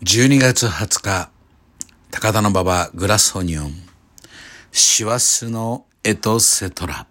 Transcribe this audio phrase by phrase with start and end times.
[0.00, 1.28] 12月20日、
[2.12, 3.72] 高田の馬場グラスオニオン、
[4.70, 7.08] 師走のエトセトラ。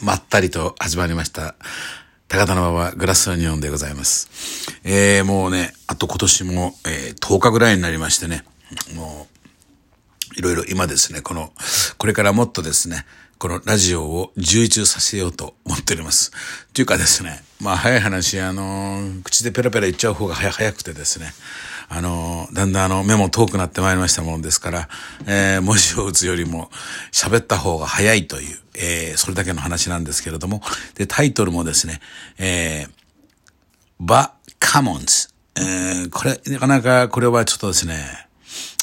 [0.00, 1.56] まったりと始まりました。
[2.26, 4.80] 高田の馬場グラスオニオンでございます。
[4.82, 8.44] えー、もうね、あと今年も、えー、10日ぐらいになりましてね、
[8.94, 9.39] もう、
[10.40, 11.52] いろいろ今ですね、この、
[11.98, 13.04] これからもっとですね、
[13.38, 16.32] このラジオを充実させようと思っております。
[16.72, 21.34] というかですね、まあ早い話、あの、口でペラペラ言っちゃう方が早くてですね、
[21.90, 24.88] あの、だんだんあの、目も遠くなってまいりましたものですから、
[25.26, 26.70] えー、文字を打つよりも
[27.12, 30.62] 喋った方が早いという、えー、それだけの話なんですけれども、
[30.94, 32.00] で、タイトルもですね、
[32.38, 32.90] えー、
[34.00, 35.28] バ・カモンズ。
[35.56, 38.28] えー、これ、なかなかこれはちょっとですね、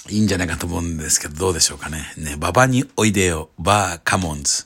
[0.09, 2.13] いいんじゃないかと思うんですけど、どうでしょうかね。
[2.17, 4.65] ね、ババにおいでよ、バーカモンズ。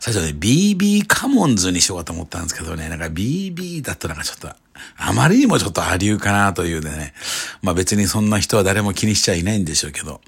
[0.00, 4.48] 最初ね、BB カモンズにしようかと思ったんですけどね、なんか BB だとなんかちょっと、
[4.96, 7.14] あまりにもちょっと波流かなというでね。
[7.62, 10.20] まあ別にそんな人は誰も気にしちゃいないんでしょうけど。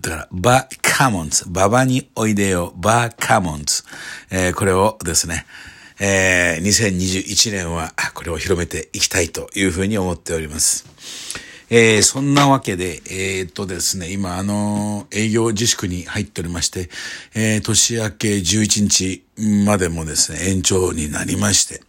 [0.00, 1.44] だから、バーカモンズ。
[1.48, 3.82] ババにおいでよ、バーカモンズ。
[4.30, 5.44] えー、これをですね、
[6.00, 10.86] えー、2021年はこれを広めていきたいというふうに思っております。
[11.70, 16.88] えー、そんなわけで、えー、っとですね、今、あのー、営業自粛に入っておりまして、
[17.34, 19.22] えー、年明け11日
[19.66, 21.82] までもですね、延長になりまして、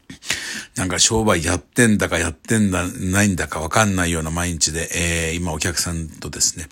[0.76, 4.90] なんか商売やってんだかやってんだ、ないんだかわかんないような毎日で、
[5.30, 6.68] えー、今お客さんとですね、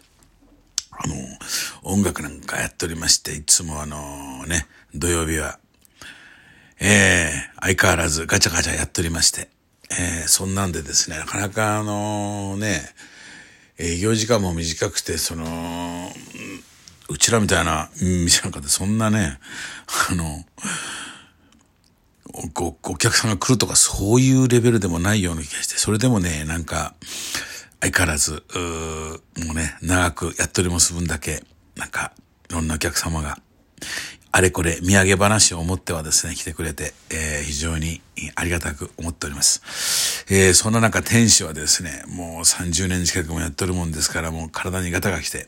[0.92, 1.16] あの、
[1.84, 5.60] 音楽なんかやっておりまして、いつもあのね、土曜日は、
[6.82, 9.50] えー、相変わらずガチャガチャやっておりまして、
[9.92, 12.82] えー、そんなんでですね、なかなかあのね、
[13.80, 16.12] 営業時間も短くて、その、
[17.10, 19.40] うちらみたいな店なんかでそんなね、
[20.12, 20.44] あの、
[22.56, 26.96] おお客さんが来るとかそういうレベルでもないような気がして、それでもね、なんか、
[27.80, 28.44] 相変わらず、
[29.46, 31.44] もうね、長くやっております分だけ、
[31.76, 32.12] なんか、
[32.50, 33.40] いろんなお客様が、
[34.32, 38.02] あれこれ土産話を思ってはですね、来てくれて、えー、非常に
[38.36, 40.26] ありがたく思っております。
[40.30, 45.48] えー、そんな中、天使はですね、もう30年近くもやってるもんですから、もう体にガタが来て、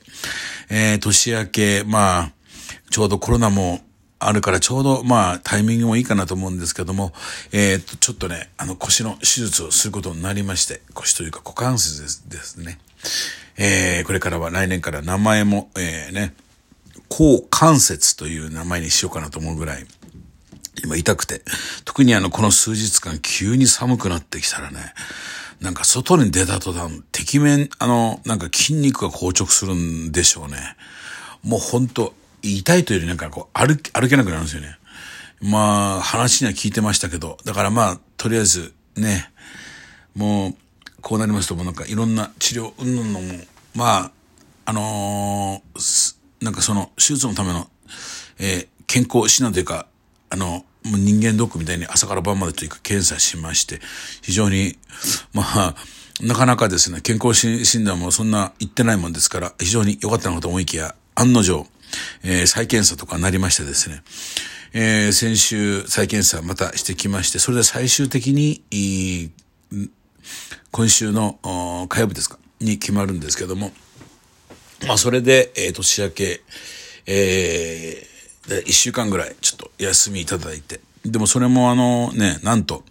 [0.70, 2.32] えー、年明け、まあ、
[2.90, 3.82] ちょうどコロナも
[4.20, 7.14] あるからちょうど、まあ、タイミングもいいかなと思うんですけども、
[7.52, 12.80] えー、っと、ちょっとね、あの、腰の手術をすることになりまして、腰というか股関節ですですね。
[13.58, 16.34] えー、これからは来年から名前も、えー、ね、
[17.10, 19.86] 高関節という名前にしようかなと思うぐらい、
[20.84, 21.42] 今痛くて、
[21.84, 24.94] 特にあの、この数日間急に寒くなってきたらね、
[25.60, 30.78] なんか外に出た途端、てきめん、あの、なんか筋肉が硬直するんでしょうね。
[31.44, 34.78] もうほんと、痛いというよりなんかこう歩き、歩けなくなるんですよね。
[35.42, 39.32] まあ、話には聞いてましたけど、だからまあ、とりあえずね、
[40.16, 40.56] もう、
[41.02, 43.34] こうなりますともうなんかいろんな治療、うんぬんのも、
[43.74, 44.12] まあ、
[44.66, 47.68] あのー、なんかその手術のための、
[48.40, 49.88] えー、健康診断というか、
[50.30, 53.80] あの、もう人間ドックみたいに朝から晩までというか検査しまして、
[54.22, 54.78] 非常に、
[55.34, 55.76] まあ、
[56.22, 61.66] なかなかですね、健康診断もそんな言ってないもんですから、非常に良かったのかと思いきや、案の定、
[62.24, 64.04] えー、再検査とかなりましてですね、
[64.74, 68.64] えー、先週再検査またしてきまして、それで最終的に、
[70.72, 71.40] 今週の
[71.90, 73.72] 火曜日ですか、に決まるんですけども、
[74.88, 76.42] まあそれで、えー、年明け、
[77.06, 82.84] えー、で、一週間ぐらいちょっと休みいただいて、でもそれもあのね、なんと、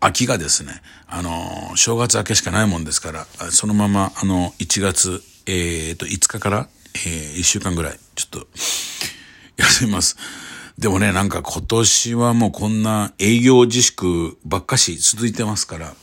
[0.00, 8.46] 秋がですね、あの、正月明けしかないもんですから、そのままあの、1月、えー、と、5日から、えー、1週間ぐらい、ちょっと、
[9.56, 10.16] 休みます。
[10.78, 15.94] でもね、なんか今年はもうこんな営業自粛ばっかし続いてますから、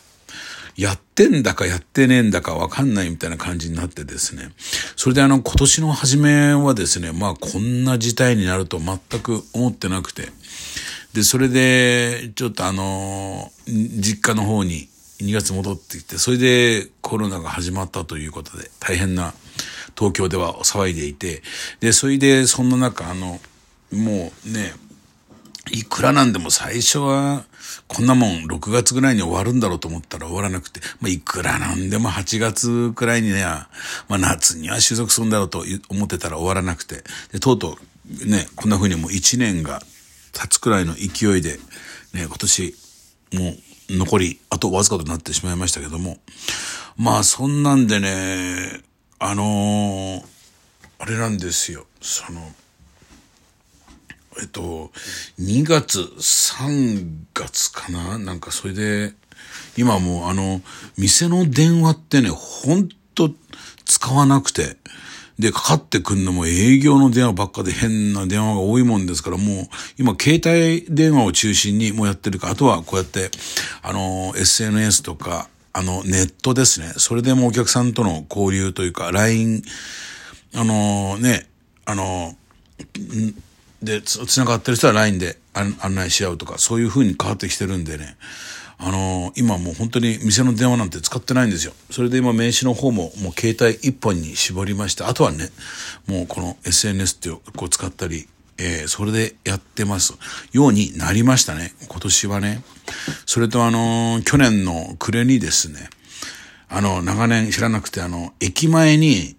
[0.77, 4.51] やってんだかやってねえんだかわかんないみたいな感じになってですね。
[4.95, 10.29] それであの今年の初めはですね、まあこんな事態になると全く思ってなくて。
[11.13, 14.87] で、それでちょっとあの、実家の方に
[15.19, 19.33] 2月戻ってきて、それでコロナが始まったということで大変な
[19.97, 21.41] 東京では騒いでいて、
[21.79, 23.39] で、それでそんな中あの、
[23.91, 24.73] もうね、
[25.71, 27.45] いくらなんでも最初は、
[27.87, 33.67] こんなもん6月ぐらいに終わるんだろうと思ったら終わらなくて、まあ、いくらなんでも8月くらいにね、ま
[34.15, 39.81] あ、夏には収束するんだろうと思ってたら終わらなくて、で、とうとうね、こんな風にもう1年が
[40.33, 41.57] 経つくらいの勢いで、
[42.13, 42.75] ね、今年、
[43.33, 46.17] もう残り、あとわずかとなってしまいましたけども、
[46.95, 48.81] まあそんなんでね、
[49.19, 50.23] あのー、
[50.99, 52.39] あれなんですよ、その、
[54.39, 54.91] えっと、
[55.39, 58.17] 2月、3月かな？
[58.17, 59.13] なんかそれで、
[59.77, 60.61] 今もうあの、
[60.97, 63.31] 店の電話ってね、ほんと
[63.85, 64.77] 使わなくて、
[65.39, 69.67] で、かかってくんのも営業の電話ばっかで変な電話が多いもんですから、もう、
[69.99, 73.29] 今、携帯電話を中心にもうやってるか、あとはこうやって、
[73.83, 76.91] あの、SNS とか、あの、ネットですね。
[76.97, 79.61] それでもお客さんとの交流というか、LINE、
[80.55, 81.47] あのね、
[81.85, 82.35] あの、
[83.81, 88.17] で、つ、つながってる人は LINE で案内し合うとか、そういう風に変わってきてるんでね、
[88.79, 91.73] あのー、今もう本当に店の電話なんて使ってないんですよ。
[91.89, 95.49] それで今名刺の方ももう携帯一本に絞りまして、あとはね、
[96.07, 98.27] もうこの SNS ってこう使ったり、
[98.59, 100.17] えー、それでやってます
[100.51, 101.73] ようになりましたね。
[101.87, 102.63] 今年はね。
[103.25, 105.89] それとあのー、去年の暮れにですね、
[106.69, 109.36] あの、長年知らなくて、あの、駅前に、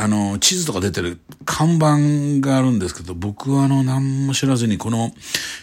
[0.00, 5.10] あの、地図とか出てる看板があるんですけど、僕はあの、何も知らずにこの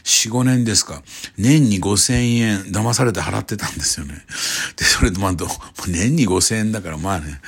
[0.03, 1.01] 4、5年ですか、
[1.37, 4.15] 年に5000円騙されて払ってたんですよね。
[4.75, 5.33] で、それとまあ、
[5.87, 7.39] 年に5000円だからまあね、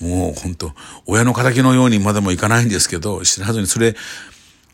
[0.00, 0.72] もう本当
[1.06, 3.96] 親の仇のようにまでもいかないんですけど、知らずにそれ、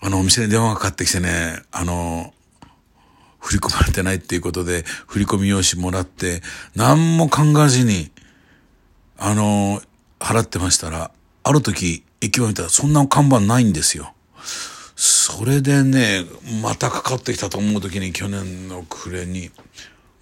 [0.02, 2.34] あの、お店に電話がかかってきてね、あの、
[3.40, 6.43] 振り込まれてないっていうことで、振り込み用紙もらって、
[6.76, 8.10] 何も考えずに、
[9.17, 9.81] あの、
[10.20, 11.10] 払ってましたら、
[11.44, 14.14] ある時、駅を見たらそんな看板ないんですよ。
[14.96, 16.25] それでね、
[16.62, 19.50] またかかってきたと思う時に去年の暮れに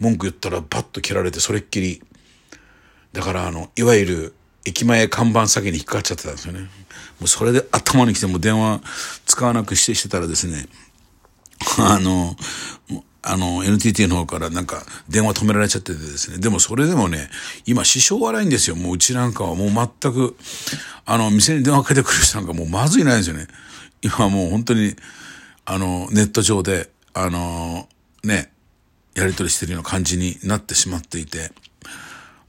[0.00, 2.02] 文句言ったらバッと切られてそれっきり。
[3.12, 4.34] だからあの、いわゆる
[4.64, 6.60] 駅前看板先に引っかかっちゃってたんですよね。
[6.60, 8.80] もうそれで頭に来ても電話
[9.26, 10.66] 使わなくしてしてたらですね、
[11.78, 12.36] あの、
[13.22, 16.38] あの、NTT の方からなんか電話止められちゃっててですね。
[16.38, 17.30] でもそれでもね、
[17.66, 18.76] 今支障はないんですよ。
[18.76, 20.36] もううちなんかはもう全く、
[21.06, 23.46] あの、店に電話かけてくる人なんかもうまずいないんですよね。
[24.02, 24.96] 今もう本当に、
[25.64, 27.88] あの、ネット上で、あの、
[28.24, 28.50] ね、
[29.14, 31.52] やり取りしてるような感じになってしまっていて、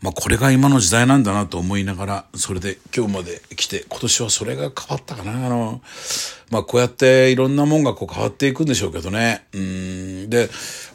[0.04, 5.32] まあこれが今の時代なんだなと思いながら、それで今日まで来て、今年はそれが変わったかな。
[5.32, 5.82] あの、
[6.52, 9.48] まあこうやっていろんなもんがこう変わっていくんでしょうけどね。
[9.54, 10.30] うん。
[10.30, 10.50] で、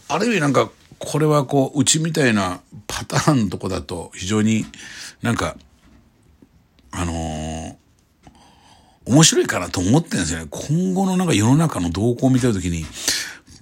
[0.09, 4.67] ある意味なんか、これはこう、うちみたいなパターンのとこだと非常に
[5.23, 5.57] なんか、
[6.91, 7.77] あのー、
[9.07, 10.49] 面白いかなと思ってるんですよね。
[10.51, 12.85] 今後のなんか世の中の動向を見てるときに、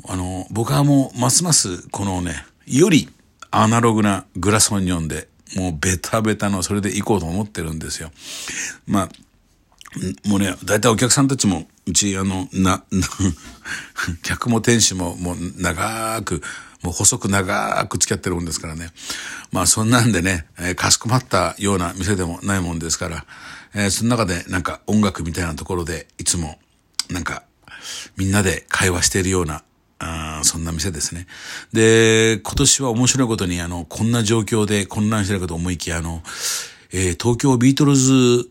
[0.08, 2.34] あの、僕はもうますますこのね、
[2.66, 3.08] より
[3.52, 8.10] アナログなグラスオニオンでもうベタベタのそれで行こうと思ってるんですよ。
[8.86, 9.08] まあ、
[10.28, 12.84] もうね、大体お客さんたちも、うち、あの、な、
[14.22, 16.42] 客も店主ももう長く、
[16.82, 18.90] もう細く長く付き合ってるもんですからね。
[19.52, 23.24] まあそんなんでね、えー、かしこまったような店でもないもんですから、
[23.74, 26.58] えー、その中でなんか音楽みたいなところでいつも
[27.10, 27.42] なんか
[28.16, 29.62] みんなで会話しているような
[29.98, 31.26] あそんな店ですね。
[31.72, 36.22] で、今年は面白いことに、あの、こんな状況で混乱してるかと思いきや、あの、
[36.92, 38.48] えー、東京ビートルズ、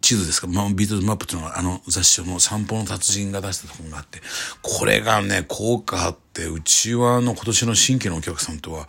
[0.00, 4.20] 地図ですか、まあ、ビートルズマップっていうのは、あの雑誌の散歩の達人が出したところがあって、
[4.60, 8.88] これがね、効果あって、うちはあの今年の新規のお客さんとは、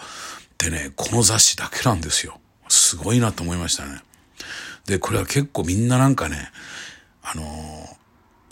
[0.57, 2.39] でね、この雑誌だけなんですよ。
[2.67, 3.99] すごいなと思いましたね。
[4.85, 6.51] で、これは結構みんななんかね、
[7.23, 8.02] あのー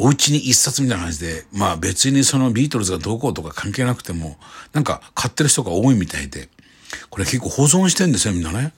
[0.03, 4.36] お家に一冊みたいな感じで、まあ別にそのビートルズがどうこうとか関係なくても、
[4.74, 6.49] なんか買ってる人が多いみたいで、
[7.11, 8.73] これ結構保存してんですよ、みんなね。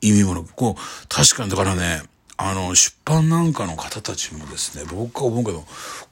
[0.00, 0.54] 意味もなく。
[0.54, 2.02] こう、確かにだからね、
[2.38, 5.66] あの、出版なんかの方たちもですね、僕は思うけど、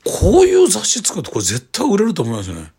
[0.04, 2.70] こういう雑誌作るとこれ絶対売れると思いますよね。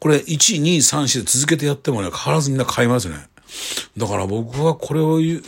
[0.00, 3.14] これ、1、2、3、4で続けてやってもね、変わらずみんな買いますね。
[3.96, 5.40] だから僕はこれをい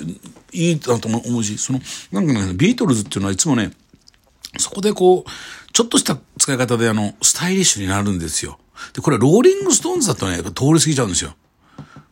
[0.53, 1.81] いなと思うし、その、
[2.13, 3.73] なんかね、ビートルズっていうのはいつもね、
[4.59, 8.59] そこでこう、ちょっとした使い方であの、スタイリッシュになるんですよ。
[8.93, 11.35] で、これはローリングストーンズだとね、通り過ぎちゃうんですよ。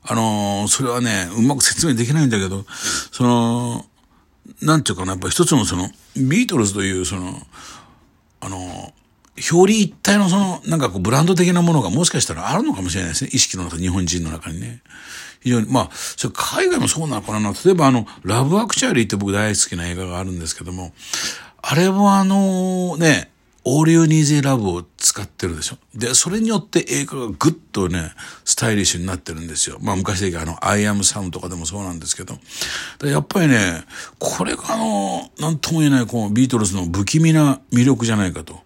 [0.03, 2.65] あのー、それはね、うまく説明できないんだけど、
[3.13, 3.87] その、
[4.63, 7.35] なんていうかな、やっぱ一つのその、ビートルズというその、
[8.41, 8.93] あのー、
[9.55, 13.31] 表裏一体のその、なんかこう、ブランド的なものがもしかしたらあるのかもしれないですね。
[13.33, 14.83] 意識の中、日本人の中にね。
[15.43, 17.53] 非常に、まあ、それ海外もそうなのかな。
[17.65, 20.93] 例えばあの、ラブアクチュアリーって僕大好きな映画があるんですけども、
[21.63, 23.31] あれはあのね、
[23.65, 25.77] All You Need Is Love を使ってるでしょ。
[25.95, 28.13] で、それによって映画がぐっとね、
[28.45, 29.79] スタイリッシュになってるんですよ。
[29.83, 32.39] まあ昔で言うあの、アイアムサムとかでもそうなんですけど。
[33.05, 33.85] やっぱりね、
[34.19, 38.61] これがあの、なんとも言えないこのビートルズの不気味な魅力じゃないかと。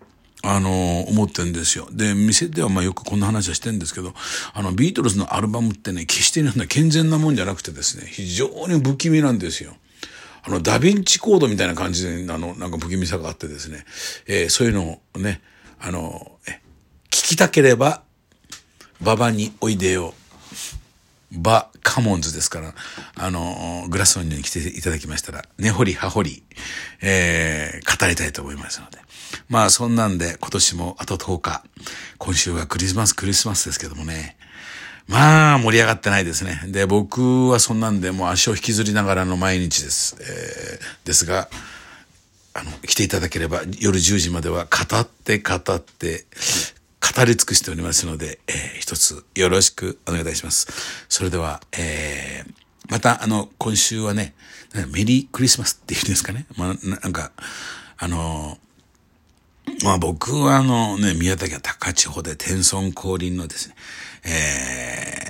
[0.47, 1.89] あの、思ってんですよ。
[1.91, 4.13] で、店ではまあよくこんな話はしてんですけど、
[4.53, 9.75] あの、ビートルズのアルバムってね、決して健全なもんじゃなくてですね、非常に不気味なんですよ。
[10.47, 13.85] あの、ダヴィンチコードみたいな感じで、あの、なんか不気味さがあってですね、
[14.27, 15.41] えー、そういうのをね、
[15.81, 16.61] あの、え、
[17.07, 18.03] 聞きたければ、
[19.01, 20.15] 馬場においでよ。
[21.33, 22.75] バ・カモンズですから、
[23.17, 26.43] あの、グラスオンに来ていただきましたら、根掘り葉掘り、
[27.01, 28.99] えー、語りたいと思いますので。
[29.49, 31.65] まあ、そんなんで、今年もあと10日、
[32.19, 34.37] 今週はクリスマス、クリスマスですけどもね、
[35.07, 36.61] まあ、盛り上がってないですね。
[36.67, 40.17] で、僕はそんなんで、もう足を引きずりながらの毎日です。
[40.21, 41.49] えー、ですが、
[42.55, 46.25] あの、来ていただければ、夜10時までは語って語って、
[47.17, 50.69] 語り尽くしておりますので、えー、一つよろしくお願いいたします。
[51.09, 52.53] それでは、えー、
[52.91, 54.35] また、あの、今週はね、
[54.91, 56.47] メリークリスマスっていうんですかね。
[56.57, 57.33] まあ、なんか、
[57.99, 58.59] あの、
[59.83, 63.75] まあ僕はあのね、宮崎は高千穂で天孫降臨のですね、
[64.25, 65.29] え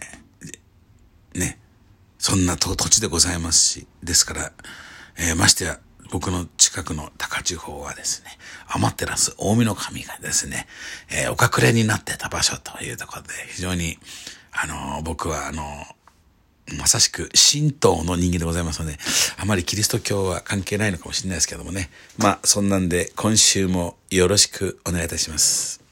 [1.37, 1.59] ー、ね、
[2.19, 4.53] そんな土地でございますし、ですから、
[5.19, 5.79] えー、ましてや、
[6.11, 8.31] 僕の近くの高千穂はですね、
[8.69, 10.67] アマテラス大見の神がですね、
[11.11, 13.99] えー、お隠れになってた場所というところで、非常に、
[14.53, 15.65] あのー、僕はあのー、
[16.79, 18.97] まさしく神道の人間でございますので、
[19.37, 21.91] あまりキリスト教は関係ないのかもしれないですけどもね。
[22.17, 25.83] まあ、そんなんで今週もよろしくお願いいたします。